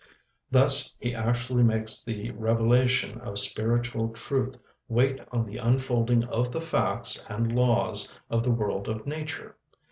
[0.49, 6.59] Thus he actually makes the revelation of spiritual truth wait on the unfolding of the
[6.59, 9.57] facts and laws of the world of nature.